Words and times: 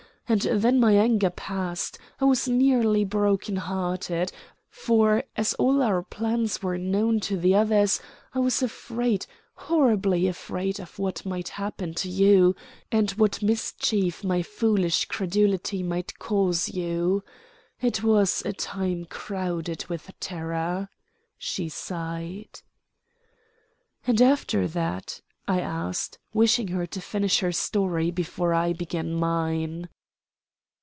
And 0.29 0.63
when 0.63 0.79
my 0.79 0.93
anger 0.93 1.29
passed, 1.29 1.97
I 2.21 2.23
was 2.25 2.47
nearly 2.47 3.03
broken 3.03 3.57
hearted, 3.57 4.31
for, 4.69 5.25
as 5.35 5.53
all 5.55 5.81
our 5.81 6.03
plans 6.03 6.63
were 6.63 6.77
known 6.77 7.19
to 7.27 7.35
the 7.35 7.53
others, 7.55 7.99
I 8.33 8.39
was 8.39 8.63
afraid, 8.63 9.25
horribly 9.55 10.29
afraid, 10.29 10.79
of 10.79 10.97
what 10.97 11.25
might 11.25 11.49
happen 11.49 11.93
to 11.95 12.07
you, 12.07 12.55
and 12.93 13.11
what 13.11 13.43
mischief 13.43 14.23
my 14.23 14.41
foolish 14.41 15.03
credulity 15.03 15.83
might 15.83 16.17
cause 16.17 16.69
you. 16.69 17.25
It 17.81 18.01
was 18.01 18.41
a 18.45 18.53
time 18.53 19.03
crowded 19.03 19.85
with 19.87 20.09
terror," 20.21 20.87
she 21.37 21.67
sighed. 21.67 22.61
"And 24.07 24.21
after 24.21 24.65
that?" 24.69 25.19
I 25.45 25.59
asked, 25.59 26.19
wishing 26.33 26.69
her 26.69 26.85
to 26.87 27.01
finish 27.01 27.41
her 27.41 27.51
story 27.51 28.11
before 28.11 28.53
I 28.53 28.71
began 28.71 29.13
mine. 29.13 29.89